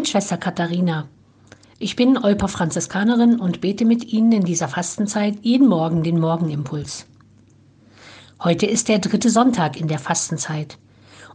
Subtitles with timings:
[0.00, 1.08] mit Schwester Katharina.
[1.78, 7.04] Ich bin Olper Franziskanerin und bete mit Ihnen in dieser Fastenzeit jeden Morgen den Morgenimpuls.
[8.42, 10.78] Heute ist der dritte Sonntag in der Fastenzeit.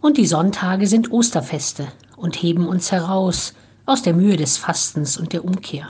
[0.02, 3.54] Und die Sonntage sind Osterfeste und heben uns heraus
[3.86, 5.90] aus der Mühe des Fastens und der Umkehr.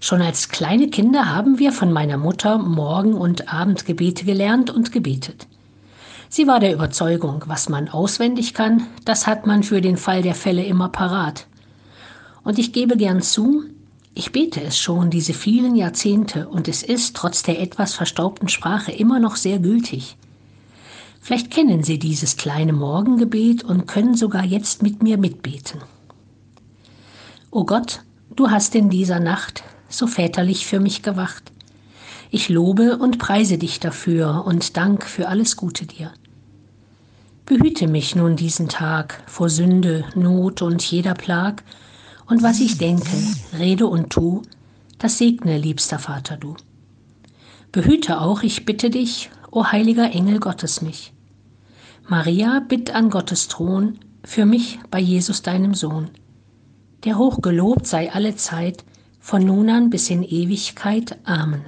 [0.00, 5.46] Schon als kleine Kinder haben wir von meiner Mutter Morgen- und Abendgebete gelernt und gebetet.
[6.28, 10.34] Sie war der Überzeugung, was man auswendig kann, das hat man für den Fall der
[10.34, 11.46] Fälle immer parat.
[12.42, 13.64] Und ich gebe gern zu,
[14.14, 18.92] ich bete es schon diese vielen Jahrzehnte und es ist trotz der etwas verstaubten Sprache
[18.92, 20.16] immer noch sehr gültig.
[21.20, 25.80] Vielleicht kennen Sie dieses kleine Morgengebet und können sogar jetzt mit mir mitbeten.
[27.50, 28.02] O Gott,
[28.34, 31.52] du hast in dieser Nacht so väterlich für mich gewacht.
[32.30, 36.12] Ich lobe und preise dich dafür und dank für alles Gute dir.
[37.46, 41.62] Behüte mich nun diesen Tag vor Sünde, Not und jeder Plag,
[42.26, 43.16] und was ich denke,
[43.56, 44.42] rede und tu,
[44.98, 46.56] das segne, liebster Vater du.
[47.70, 51.12] Behüte auch, ich bitte dich, o heiliger Engel Gottes mich.
[52.08, 56.10] Maria, bitt an Gottes Thron für mich bei Jesus deinem Sohn,
[57.04, 58.84] der hoch gelobt sei alle Zeit,
[59.20, 61.16] von nun an bis in Ewigkeit.
[61.24, 61.64] Amen.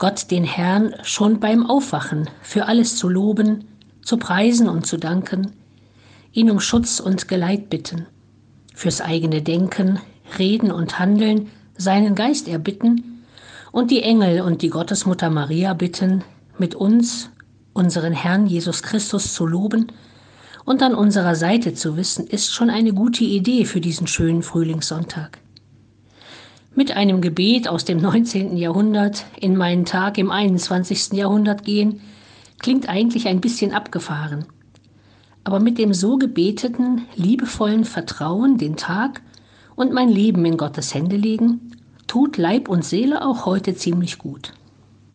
[0.00, 3.66] Gott den Herrn schon beim Aufwachen für alles zu loben,
[4.02, 5.52] zu preisen und zu danken,
[6.32, 8.06] ihn um Schutz und Geleit bitten,
[8.74, 10.00] fürs eigene Denken,
[10.38, 13.26] Reden und Handeln seinen Geist erbitten
[13.72, 16.24] und die Engel und die Gottesmutter Maria bitten,
[16.56, 17.28] mit uns,
[17.74, 19.88] unseren Herrn Jesus Christus zu loben
[20.64, 25.40] und an unserer Seite zu wissen, ist schon eine gute Idee für diesen schönen Frühlingssonntag.
[26.74, 28.56] Mit einem Gebet aus dem 19.
[28.56, 31.12] Jahrhundert in meinen Tag im 21.
[31.14, 32.00] Jahrhundert gehen,
[32.60, 34.44] klingt eigentlich ein bisschen abgefahren.
[35.42, 39.20] Aber mit dem so gebeteten, liebevollen Vertrauen den Tag
[39.74, 41.72] und mein Leben in Gottes Hände legen,
[42.06, 44.52] tut Leib und Seele auch heute ziemlich gut.